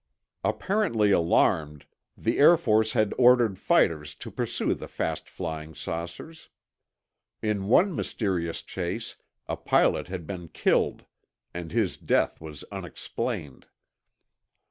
[0.43, 1.85] Apparently alarmed,
[2.17, 6.49] the Air Force had ordered fighters to pursue the fast flying saucers.
[7.43, 9.15] In one mysterious chase,
[9.47, 11.05] a pilot had been killed,
[11.53, 13.67] and his death was unexplained.